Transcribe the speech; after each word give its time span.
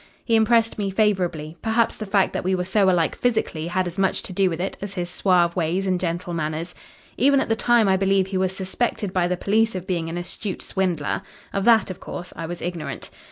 He 0.25 0.35
impressed 0.35 0.79
me 0.79 0.89
favourably 0.89 1.57
perhaps 1.61 1.95
the 1.95 2.07
fact 2.07 2.33
that 2.33 2.43
we 2.43 2.55
were 2.55 2.65
so 2.65 2.89
alike 2.89 3.15
physically 3.15 3.67
had 3.67 3.85
as 3.85 3.99
much 3.99 4.23
to 4.23 4.33
do 4.33 4.49
with 4.49 4.59
it 4.59 4.75
as 4.81 4.95
his 4.95 5.11
suave 5.11 5.55
ways 5.55 5.85
and 5.85 5.99
gentle 5.99 6.33
manners. 6.33 6.73
Even 7.17 7.39
at 7.39 7.49
the 7.49 7.55
time 7.55 7.87
I 7.87 7.97
believe 7.97 8.25
he 8.25 8.37
was 8.39 8.51
suspected 8.57 9.13
by 9.13 9.27
the 9.27 9.37
police 9.37 9.75
of 9.75 9.85
being 9.85 10.09
an 10.09 10.17
astute 10.17 10.63
swindler. 10.63 11.21
Of 11.53 11.65
that, 11.65 11.91
of 11.91 11.99
course, 11.99 12.33
I 12.35 12.47
was 12.47 12.63
ignorant. 12.63 13.11